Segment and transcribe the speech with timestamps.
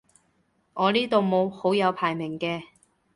[0.73, 2.63] 我呢度冇好友排名嘅